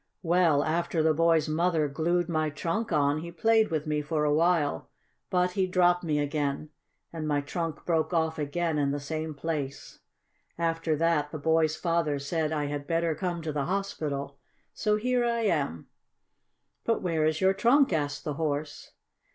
"Well, 0.23 0.63
after 0.63 1.03
the 1.03 1.13
boy's 1.13 1.47
mother 1.47 1.87
glued 1.87 2.27
my 2.27 2.49
trunk 2.49 2.91
on 2.91 3.19
he 3.19 3.31
played 3.31 3.69
with 3.69 3.85
me 3.85 4.01
for 4.01 4.23
a 4.25 4.33
while, 4.33 4.89
but 5.29 5.51
he 5.51 5.67
dropped 5.67 6.03
me 6.03 6.17
again, 6.17 6.71
and 7.13 7.27
my 7.27 7.39
trunk 7.39 7.85
broke 7.85 8.11
off 8.11 8.39
again 8.39 8.79
in 8.79 8.89
the 8.89 8.99
same 8.99 9.35
place. 9.35 9.99
After 10.57 10.95
that 10.95 11.29
the 11.29 11.37
boy's 11.37 11.75
father 11.75 12.17
said 12.17 12.51
I 12.51 12.65
had 12.65 12.87
better 12.87 13.13
come 13.13 13.43
to 13.43 13.51
the 13.53 13.65
hospital. 13.65 14.39
So 14.73 14.95
here 14.95 15.23
I 15.23 15.41
am." 15.41 15.85
"But 16.83 17.03
where 17.03 17.23
is 17.27 17.39
your 17.39 17.53
trunk?" 17.53 17.93
asked 17.93 18.23
the 18.23 18.33
Horse. 18.33 18.93